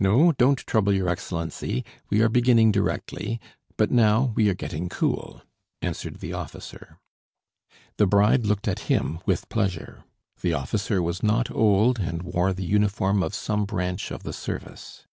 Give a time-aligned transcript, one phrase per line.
[0.00, 0.32] "No...
[0.32, 3.40] don't trouble, your Excellency; we are beginning directly,
[3.76, 4.32] but now...
[4.34, 5.40] we are getting cool,"
[5.80, 6.98] answered the officer.
[7.96, 10.02] The bride looked at him with pleasure;
[10.40, 15.06] the officer was not old, and wore the uniform of some branch of the service.